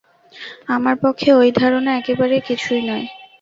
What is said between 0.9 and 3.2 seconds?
পক্ষে ঐ ধারণা একেবারে কিছুই নয়।